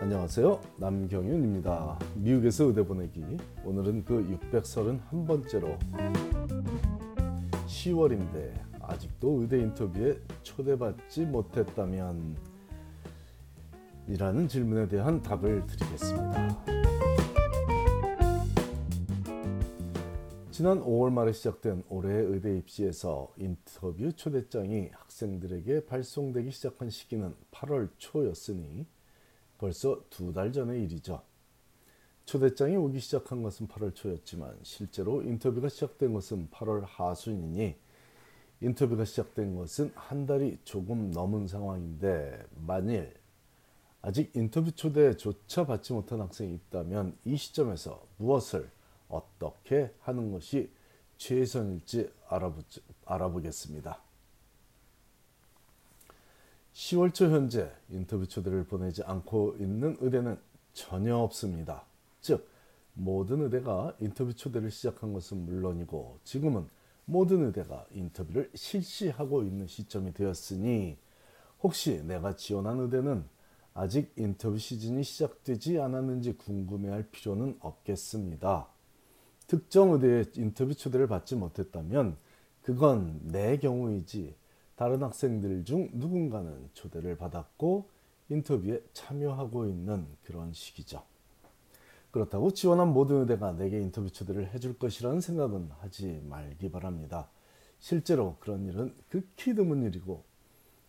안녕하세요. 0.00 0.58
남경윤입니다. 0.78 1.98
미국에서 2.14 2.64
의대 2.64 2.82
보내기. 2.82 3.22
오늘은 3.66 4.06
그 4.06 4.26
631번째로 4.50 5.78
10월인데 7.66 8.50
아직도 8.80 9.42
의대 9.42 9.58
인터뷰에 9.58 10.18
초대받지 10.42 11.26
못했다면 11.26 12.34
이라는 14.08 14.48
질문에 14.48 14.88
대한 14.88 15.20
답을 15.20 15.66
드리겠습니다. 15.66 16.64
지난 20.50 20.82
5월 20.82 21.12
말에 21.12 21.32
시작된 21.32 21.84
올해 21.90 22.14
의대 22.14 22.56
입시에서 22.56 23.30
인터뷰 23.36 24.10
초대장이 24.14 24.88
학생들에게 24.92 25.84
발송되기 25.84 26.50
시작한 26.52 26.88
시기는 26.88 27.34
8월 27.50 27.90
초였으니 27.98 28.86
벌써 29.60 30.02
두 30.08 30.32
달 30.32 30.52
전의 30.52 30.84
일이죠. 30.84 31.20
초대장이 32.24 32.76
오기 32.76 32.98
시작한 32.98 33.42
것은 33.42 33.68
8월 33.68 33.94
초였지만 33.94 34.58
실제로 34.62 35.20
인터뷰가 35.20 35.68
시작된 35.68 36.14
것은 36.14 36.48
8월 36.48 36.84
하순이니 36.86 37.76
인터뷰가 38.62 39.04
시작된 39.04 39.54
것은 39.56 39.92
한 39.94 40.24
달이 40.24 40.60
조금 40.64 41.10
넘은 41.10 41.46
상황인데 41.46 42.42
만일 42.66 43.12
아직 44.00 44.34
인터뷰 44.34 44.72
초대조차 44.72 45.66
받지 45.66 45.92
못한 45.92 46.22
학생이 46.22 46.54
있다면 46.54 47.18
이 47.26 47.36
시점에서 47.36 48.02
무엇을 48.16 48.70
어떻게 49.10 49.92
하는 50.00 50.32
것이 50.32 50.70
최선일지 51.18 52.10
알아보, 52.28 52.62
알아보겠습니다. 53.04 54.09
10월 56.74 57.12
초 57.12 57.26
현재 57.26 57.70
인터뷰 57.88 58.26
초대를 58.26 58.64
보내지 58.64 59.02
않고 59.02 59.56
있는 59.58 59.96
의대는 60.00 60.38
전혀 60.72 61.16
없습니다. 61.16 61.84
즉 62.20 62.48
모든 62.94 63.42
의대가 63.42 63.94
인터뷰 64.00 64.32
초대를 64.34 64.70
시작한 64.70 65.12
것은 65.12 65.44
물론이고 65.44 66.18
지금은 66.24 66.68
모든 67.04 67.44
의대가 67.46 67.86
인터뷰를 67.92 68.50
실시하고 68.54 69.42
있는 69.42 69.66
시점이 69.66 70.14
되었으니 70.14 70.96
혹시 71.62 72.02
내가 72.04 72.36
지원한 72.36 72.78
의대는 72.80 73.24
아직 73.74 74.12
인터뷰 74.16 74.58
시즌이 74.58 75.02
시작되지 75.02 75.80
않았는지 75.80 76.34
궁금해할 76.34 77.08
필요는 77.10 77.56
없겠습니다. 77.60 78.68
특정 79.46 79.92
의대에 79.92 80.24
인터뷰 80.36 80.74
초대를 80.74 81.08
받지 81.08 81.34
못했다면 81.34 82.16
그건 82.62 83.20
내 83.24 83.58
경우이지 83.58 84.34
다른 84.80 85.02
학생들 85.02 85.66
중 85.66 85.90
누군가는 85.92 86.70
초대를 86.72 87.18
받았고 87.18 87.90
인터뷰에 88.30 88.82
참여하고 88.94 89.66
있는 89.66 90.06
그런 90.22 90.54
시기죠. 90.54 91.02
그렇다고 92.10 92.50
지원한 92.54 92.94
모든 92.94 93.20
의대가 93.20 93.52
내게 93.52 93.78
인터뷰 93.78 94.10
초대를 94.10 94.54
해줄 94.54 94.78
것이라는 94.78 95.20
생각은 95.20 95.68
하지 95.80 96.22
말기 96.24 96.70
바랍니다. 96.70 97.28
실제로 97.78 98.36
그런 98.40 98.64
일은 98.64 98.94
극히 99.10 99.54
드문 99.54 99.82
일이고 99.82 100.24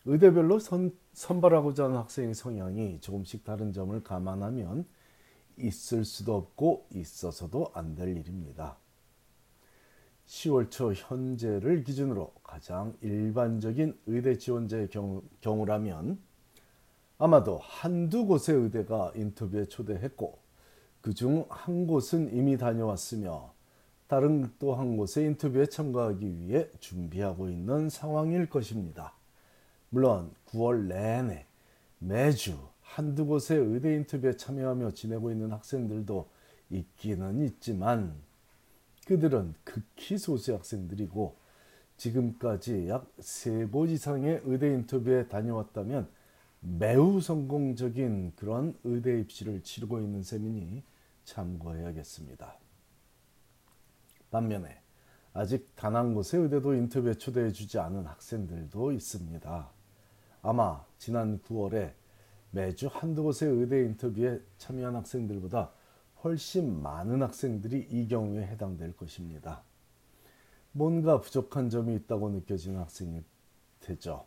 의대별로 0.05 0.59
선, 0.59 0.97
선발하고자 1.11 1.83
하는 1.83 1.97
학생의 1.97 2.33
성향이 2.33 3.01
조금씩 3.01 3.43
다른 3.43 3.73
점을 3.73 4.01
감안하면 4.01 4.85
있을 5.57 6.05
수도 6.05 6.37
없고 6.37 6.87
있어서도 6.93 7.71
안 7.73 7.95
될 7.95 8.15
일입니다. 8.15 8.77
10월 10.31 10.71
초 10.71 10.93
현재를 10.93 11.83
기준으로 11.83 12.31
가장 12.41 12.95
일반적인 13.01 13.99
의대 14.05 14.37
지원자의 14.37 14.87
경우, 14.89 15.21
경우라면 15.41 16.17
아마도 17.17 17.59
한두 17.61 18.25
곳의 18.25 18.55
의대가 18.55 19.11
인터뷰에 19.13 19.65
초대했고 19.65 20.39
그 21.01 21.13
중 21.13 21.45
한 21.49 21.85
곳은 21.85 22.33
이미 22.33 22.57
다녀왔으며 22.57 23.53
다른 24.07 24.49
또 24.57 24.73
한 24.75 24.95
곳에 24.95 25.25
인터뷰에 25.25 25.65
참가하기 25.65 26.39
위해 26.39 26.69
준비하고 26.79 27.49
있는 27.49 27.89
상황일 27.89 28.49
것입니다. 28.49 29.13
물론 29.89 30.31
9월 30.47 30.87
내내 30.87 31.45
매주 31.99 32.57
한두 32.81 33.25
곳의 33.25 33.57
의대 33.59 33.95
인터뷰에 33.95 34.37
참여하며 34.37 34.91
지내고 34.91 35.29
있는 35.29 35.51
학생들도 35.51 36.29
있기는 36.69 37.41
있지만 37.43 38.15
그들은 39.07 39.55
극히 39.63 40.17
소수 40.17 40.53
학생들이고 40.53 41.35
지금까지 41.97 42.87
약세곳 42.87 43.89
이상의 43.89 44.41
의대 44.45 44.67
인터뷰에 44.73 45.27
다녀왔다면 45.27 46.09
매우 46.61 47.19
성공적인 47.21 48.33
그런 48.35 48.77
의대 48.83 49.19
입시를 49.19 49.61
치르고 49.63 49.99
있는 49.99 50.23
셈이니 50.23 50.83
참고해야겠습니다. 51.25 52.57
반면에 54.29 54.81
아직 55.33 55.75
단 55.75 55.95
한 55.95 56.13
곳의 56.13 56.41
의대도 56.41 56.73
인터뷰에 56.75 57.13
초대해 57.13 57.51
주지 57.51 57.79
않은 57.79 58.05
학생들도 58.05 58.91
있습니다. 58.91 59.69
아마 60.41 60.83
지난 60.97 61.39
9월에 61.39 61.93
매주 62.51 62.87
한두 62.91 63.23
곳의 63.23 63.49
의대 63.49 63.81
인터뷰에 63.81 64.41
참여한 64.57 64.95
학생들보다 64.95 65.71
훨씬 66.23 66.81
많은 66.81 67.21
학생들이 67.21 67.87
이 67.89 68.07
경우에 68.07 68.45
해당될 68.45 68.95
것입니다. 68.95 69.63
뭔가 70.71 71.19
부족한 71.19 71.69
점이 71.69 71.95
있다고 71.95 72.29
느껴지는 72.29 72.79
학생일 72.79 73.23
테죠. 73.81 74.25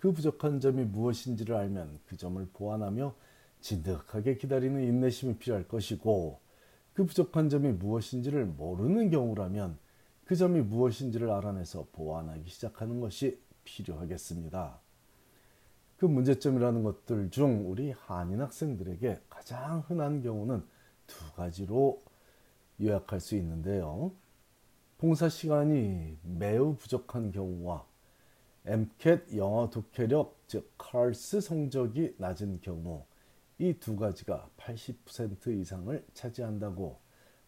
그 0.00 0.12
부족한 0.12 0.60
점이 0.60 0.84
무엇인지를 0.84 1.54
알면 1.54 2.00
그 2.06 2.16
점을 2.16 2.44
보완하며 2.52 3.14
진득하게 3.60 4.36
기다리는 4.36 4.82
인내심이 4.82 5.36
필요할 5.36 5.68
것이고 5.68 6.40
그 6.92 7.06
부족한 7.06 7.48
점이 7.48 7.72
무엇인지를 7.72 8.44
모르는 8.46 9.10
경우라면 9.10 9.78
그 10.24 10.36
점이 10.36 10.60
무엇인지를 10.60 11.30
알아내서 11.30 11.88
보완하기 11.92 12.48
시작하는 12.48 13.00
것이 13.00 13.40
필요하겠습니다. 13.64 14.78
그 15.96 16.06
문제점이라는 16.06 16.82
것들 16.82 17.30
중 17.30 17.70
우리 17.70 17.92
한인 17.92 18.40
학생들에게 18.40 19.20
가장 19.28 19.80
흔한 19.86 20.22
경우는 20.22 20.62
두 21.06 21.32
가지로 21.32 22.02
요약할 22.80 23.20
수 23.20 23.36
있는데요. 23.36 24.12
봉사 24.98 25.28
시간이 25.28 26.16
매우 26.22 26.76
부족한 26.76 27.32
경우와 27.32 27.84
MCAT 28.66 29.36
영어 29.36 29.68
독해력 29.70 30.36
즉 30.46 30.72
CARS 30.78 31.40
성적이 31.40 32.14
낮은 32.18 32.60
경우 32.62 33.04
이 33.58 33.74
두 33.74 33.96
가지가 33.96 34.48
80% 34.56 35.60
이상을 35.60 36.04
차지한다고 36.14 36.98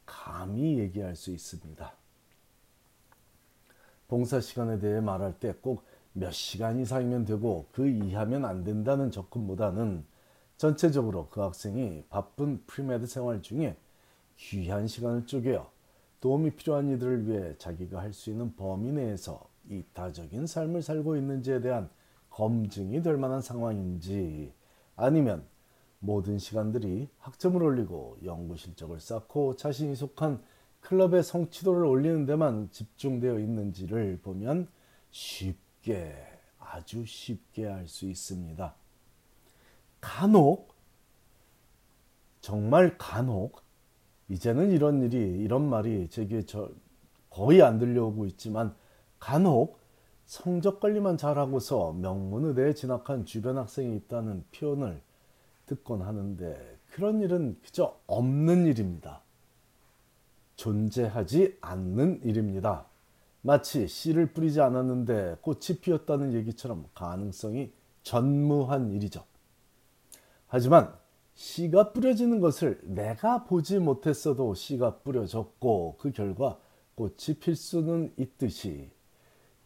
감히 0.05 0.79
얘기할 0.79 1.17
수 1.17 1.31
있습니다. 1.33 1.93
봉사 4.09 4.41
시간에 4.41 4.79
대해 4.79 5.01
말할 5.01 5.39
때 5.41 5.53
꼭 5.53 5.85
몇 6.19 6.33
시간 6.33 6.81
이상이면 6.81 7.27
되고 7.27 7.67
그 7.73 7.87
이하면 7.87 8.47
안 8.47 8.65
된다는 8.65 9.11
접근보다는 9.11 10.03
전체적으로 10.57 11.29
그 11.29 11.41
학생이 11.41 12.05
바쁜 12.09 12.63
pre-med 12.67 13.07
생활 13.07 13.43
중에 13.43 13.77
귀한 14.37 14.87
시간을 14.87 15.27
쪼개어 15.27 15.71
도움이 16.21 16.53
필요한 16.57 16.89
이들을 16.91 17.29
위해 17.29 17.55
자기가 17.59 18.01
할 18.01 18.13
수 18.13 18.31
있는 18.31 18.55
범위 18.57 18.91
내에서 18.93 19.49
이타적인 19.69 20.47
삶을 20.47 20.83
살고 20.83 21.17
있는지에 21.17 21.61
대한 21.61 21.91
검증이 22.31 23.03
될 23.03 23.17
만한 23.17 23.41
상황인지 23.41 24.53
아니면 24.97 25.47
모든 25.99 26.39
시간들이 26.39 27.09
학점을 27.19 27.63
올리고 27.63 28.19
연구 28.25 28.57
실적을 28.57 29.01
쌓고 29.01 29.57
자신이 29.57 29.97
속한 29.97 30.43
클럽의 30.81 31.23
성취도를 31.23 31.85
올리는 31.85 32.27
데만 32.27 32.71
집중되어 32.71 33.39
있는지를 33.41 34.21
보면 34.23 34.69
쉽게 35.11 36.15
아주 36.59 37.05
쉽게 37.05 37.67
알 37.69 37.89
수 37.89 38.07
있습니다. 38.07 38.75
간혹 40.01 40.75
정말 42.41 42.97
간혹 42.99 43.63
이제는 44.29 44.71
이런 44.71 45.03
일이 45.03 45.19
이런 45.19 45.69
말이 45.69 46.09
제게 46.09 46.45
저 46.45 46.71
거의 47.31 47.63
안 47.63 47.79
들려오고 47.79 48.27
있지만 48.27 48.75
간혹 49.19 49.79
성적 50.25 50.81
관리만 50.81 51.17
잘하고서 51.17 51.93
명문의대에 51.95 52.75
진학한 52.75 53.25
주변 53.25 53.59
학생이 53.59 53.97
있다는 53.97 54.45
표현을 54.55 55.01
듣곤 55.67 56.03
하는데 56.03 56.79
그런 56.91 57.21
일은 57.21 57.59
그저 57.63 57.99
없는 58.07 58.67
일입니다. 58.67 59.23
존재하지 60.57 61.59
않는 61.61 62.23
일입니다. 62.25 62.87
마치 63.43 63.87
씨를 63.87 64.33
뿌리지 64.33 64.61
않았는데 64.61 65.37
꽃이 65.43 65.79
피었다는 65.81 66.33
얘기처럼 66.35 66.87
가능성이 66.95 67.73
전무한 68.03 68.93
일이죠. 68.93 69.25
하지만 70.49 70.93
씨가 71.35 71.93
뿌려지는 71.93 72.41
것을 72.41 72.81
내가 72.83 73.45
보지 73.45 73.79
못했어도 73.79 74.55
씨가 74.55 74.99
뿌려졌고 74.99 75.97
그 75.99 76.13
결과 76.13 76.59
꽃이 76.95 77.39
필 77.41 77.55
수는 77.55 78.13
있듯이 78.17 78.91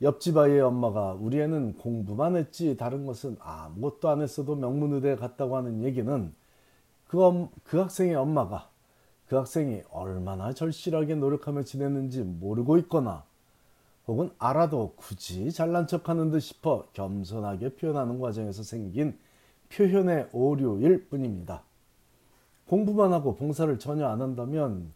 옆집 0.03 0.37
아이의 0.37 0.61
엄마가 0.63 1.13
우리 1.13 1.41
애는 1.41 1.75
공부만 1.75 2.37
했지 2.37 2.77
다른 2.77 3.05
것은 3.05 3.37
아무것도 3.39 4.09
안 4.09 4.23
했어도 4.23 4.57
명문의대에 4.57 5.17
갔다고 5.17 5.57
하는 5.57 5.83
얘기는 5.83 6.35
그, 7.07 7.23
엄, 7.23 7.51
그 7.65 7.79
학생의 7.79 8.15
엄마가 8.15 8.71
그 9.27 9.37
학생이 9.37 9.83
얼마나 9.91 10.53
절실하게 10.53 11.17
노력하며 11.17 11.63
지냈는지 11.63 12.23
모르고 12.23 12.79
있거나 12.79 13.25
혹은 14.09 14.31
알아도 14.39 14.95
굳이 14.97 15.53
잘난 15.53 15.87
척하는 15.87 16.31
듯 16.31 16.41
싶어 16.41 16.87
겸손하게 16.95 17.75
표현하는 17.75 18.19
과정에서 18.19 18.63
생긴 18.65 19.17
표현의 19.71 20.29
오류일 20.33 21.09
뿐입니다. 21.09 21.63
공부만 22.67 23.13
하고 23.13 23.37
봉사를 23.37 23.79
전혀 23.79 24.07
안 24.07 24.21
한다면 24.21 24.93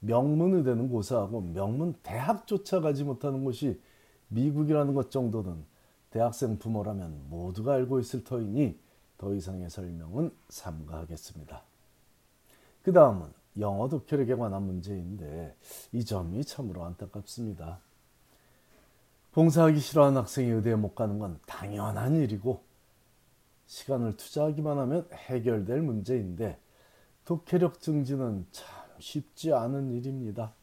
명문의대는 0.00 0.88
고사하고 0.90 1.40
명문 1.40 1.94
대학조차 2.02 2.80
가지 2.80 3.04
못하는 3.04 3.44
곳이 3.44 3.80
미국이라는 4.28 4.94
것 4.94 5.10
정도는 5.10 5.64
대학생 6.10 6.58
부모라면 6.58 7.28
모두가 7.28 7.74
알고 7.74 8.00
있을 8.00 8.24
터이니 8.24 8.78
더 9.18 9.34
이상의 9.34 9.68
설명은 9.68 10.30
삼가하겠습니다. 10.48 11.62
그 12.82 12.92
다음은 12.92 13.26
영어 13.58 13.88
독해력에 13.88 14.34
관한 14.36 14.62
문제인데 14.62 15.54
이 15.92 16.04
점이 16.04 16.44
참으로 16.44 16.84
안타깝습니다. 16.84 17.80
봉사하기 19.32 19.78
싫어하는 19.78 20.18
학생이 20.18 20.48
의대에 20.50 20.76
못 20.76 20.94
가는 20.94 21.18
건 21.18 21.38
당연한 21.46 22.16
일이고 22.16 22.67
시간을 23.68 24.16
투자하기만 24.16 24.78
하면 24.78 25.06
해결될 25.12 25.82
문제인데 25.82 26.58
독해력 27.24 27.80
증진은 27.80 28.46
참 28.50 28.66
쉽지 28.98 29.52
않은 29.52 29.92
일입니다. 29.92 30.54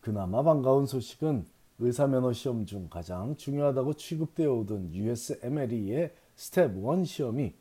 그나마 0.00 0.42
반가운 0.42 0.86
소식은 0.86 1.46
의사 1.78 2.06
면허 2.06 2.32
시험 2.32 2.66
중 2.66 2.88
가장 2.88 3.34
중요하다고 3.36 3.94
취급되어 3.94 4.52
오던 4.52 4.94
USMLE의 4.94 6.14
Step 6.36 6.76
1 6.76 7.06
시험이 7.06 7.54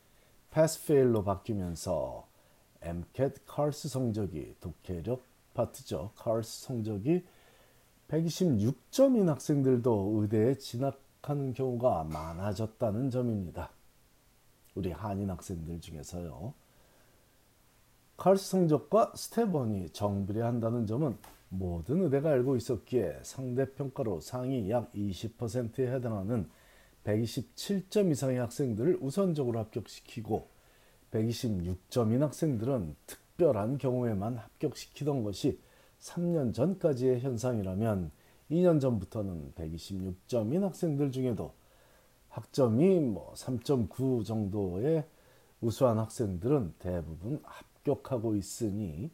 pass 0.51 0.86
fail로 0.86 1.24
바뀌면서 1.24 2.28
MCAT 2.81 3.45
CARS 3.48 3.88
성적이 3.88 4.56
독해력 4.60 5.24
파트죠. 5.54 6.12
CARS 6.16 6.66
성적이 6.66 7.24
126점인 8.10 9.28
학생들도 9.28 10.19
의대에 10.19 10.56
진학하는 10.57 11.54
경우가 11.54 12.04
많아졌다는 12.04 13.10
점입니다. 13.10 13.72
우리 14.75 14.92
한인 14.92 15.30
학생들 15.30 15.80
중에서요. 15.81 16.54
CARS 18.18 18.50
성적과 18.50 19.14
Step 19.16 19.53
One이 19.53 19.90
정비례한다는 19.90 20.86
점은 20.86 21.18
모든 21.50 22.04
의대가 22.04 22.30
알고 22.30 22.56
있었기에 22.56 23.20
상대평가로 23.24 24.22
상위 24.22 24.70
약 24.70 24.92
20%에 24.94 25.94
해당하는 25.94 26.50
127점 27.04 28.12
이상의 28.12 28.40
학생들을 28.40 29.00
우선적으로 29.02 29.60
합격시키고 29.60 30.48
126점인 31.12 32.19
학생들은 32.19 32.96
특별한 33.06 33.78
경우에만 33.78 34.38
합격시키던 34.38 35.24
것이 35.24 35.60
3년 36.00 36.54
전까지의 36.54 37.22
현상이라면 37.22 38.12
2년 38.52 38.81
전부터는 38.81 39.54
126점인 39.56 40.62
학생들 40.62 41.12
중에도 41.12 41.54
학점이 42.33 43.00
뭐 43.00 43.33
3.9 43.35 44.25
정도의 44.25 45.06
우수한 45.62 46.00
학생들은 46.00 46.74
대부분 46.80 47.39
합격하고 47.44 48.35
있으니 48.35 49.12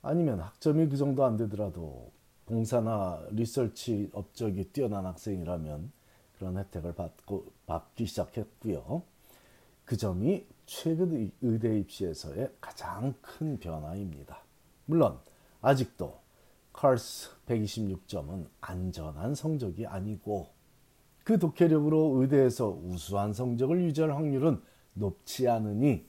아니면 0.00 0.40
학점이 0.40 0.88
그 0.88 0.96
정도 0.96 1.24
안 1.24 1.36
되더라도 1.36 2.12
봉사나 2.46 3.26
리서치 3.30 4.10
업적이 4.12 4.72
뛰어난 4.72 5.06
학생이라면 5.06 5.92
그런 6.38 6.56
혜택을 6.56 6.94
받고 6.94 7.46
받기 7.66 8.06
시작했고요. 8.06 9.02
그 9.84 9.96
점이 9.96 10.46
최근 10.66 11.32
의대 11.42 11.78
입시에서의 11.80 12.52
가장 12.60 13.12
큰 13.20 13.58
변화입니다. 13.58 14.38
물론 14.86 15.18
아직도 15.60 16.20
칼스 16.72 17.30
126점은 17.46 18.46
안전한 18.60 19.34
성적이 19.34 19.86
아니고 19.86 20.59
그 21.30 21.38
독해력으로 21.38 22.16
의대에서 22.16 22.76
우수한 22.82 23.32
성적을 23.32 23.80
유지할 23.82 24.12
확률은 24.16 24.60
높지 24.94 25.46
않으니 25.48 26.04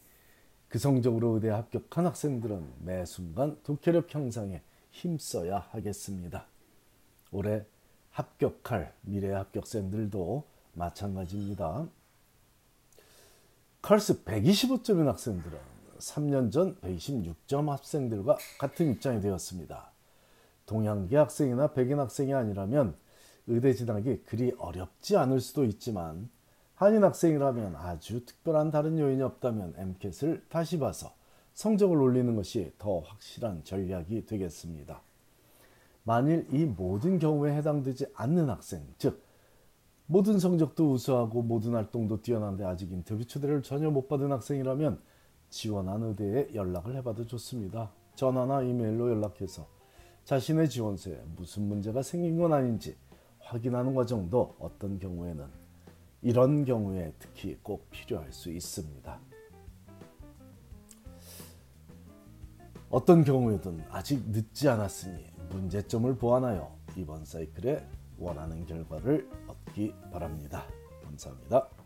그 0.67 0.79
성적으로 0.79 1.35
의대 1.35 1.49
합격한 1.49 2.07
학생들은 2.07 2.67
매 2.79 3.05
순간 3.05 3.55
독해력 3.61 4.15
향상에 4.15 4.63
힘써야 4.89 5.67
하겠습니다. 5.69 6.47
올해 7.31 7.63
합격할 8.09 8.95
미래 9.01 9.31
합격생들도 9.31 10.43
마찬가지입니다. 10.73 11.87
칼스 13.83 14.23
125점인 14.23 15.05
학생들은 15.05 15.55
3년 15.99 16.51
전 16.51 16.75
126점 16.77 17.67
학생들과 17.67 18.39
같은 18.57 18.91
입장이 18.91 19.21
되었습니다. 19.21 19.91
동양계 20.65 21.15
학생이나 21.15 21.73
백인 21.73 21.99
학생이 21.99 22.33
아니라면 22.33 22.95
의대 23.47 23.73
진학이 23.73 24.23
그리 24.25 24.53
어렵지 24.57 25.17
않을 25.17 25.39
수도 25.39 25.63
있지만 25.65 26.29
한인 26.75 27.03
학생이라면 27.03 27.75
아주 27.75 28.25
특별한 28.25 28.71
다른 28.71 28.97
요인이 28.97 29.21
없다면 29.21 29.75
MCAT을 29.77 30.45
다시 30.49 30.79
봐서 30.79 31.13
성적을 31.53 31.97
올리는 31.97 32.35
것이 32.35 32.73
더 32.77 32.99
확실한 32.99 33.63
전략이 33.63 34.25
되겠습니다. 34.25 35.01
만일 36.03 36.47
이 36.51 36.65
모든 36.65 37.19
경우에 37.19 37.55
해당되지 37.55 38.07
않는 38.15 38.49
학생, 38.49 38.81
즉 38.97 39.23
모든 40.07 40.39
성적도 40.39 40.91
우수하고 40.91 41.43
모든 41.43 41.73
활동도 41.73 42.21
뛰어난데 42.21 42.65
아직 42.65 42.91
인터뷰 42.91 43.23
초대를 43.23 43.61
전혀 43.61 43.89
못 43.89 44.07
받은 44.07 44.31
학생이라면 44.31 44.99
지원한 45.49 46.01
의대에 46.03 46.49
연락을 46.55 46.95
해봐도 46.95 47.27
좋습니다. 47.27 47.91
전화나 48.15 48.61
이메일로 48.61 49.09
연락해서 49.09 49.67
자신의 50.23 50.69
지원서에 50.69 51.21
무슨 51.35 51.63
문제가 51.67 52.01
생긴 52.01 52.37
건 52.37 52.53
아닌지 52.53 52.95
확인하는 53.51 53.93
과정도 53.93 54.55
어떤 54.59 54.97
경우에는 54.97 55.45
이런 56.21 56.63
경우에 56.63 57.13
특히 57.19 57.57
꼭 57.61 57.89
필요할 57.91 58.31
수 58.31 58.49
있습니다. 58.49 59.19
어떤 62.89 63.25
경우에든 63.25 63.83
아직 63.89 64.23
늦지 64.29 64.69
않았으니 64.69 65.25
문제점을 65.49 66.15
보완하여 66.15 66.73
이번 66.95 67.25
사이클에 67.25 67.85
원하는 68.17 68.65
결과를 68.65 69.29
얻기 69.47 69.95
바랍니다. 70.13 70.63
감사합니다. 71.03 71.80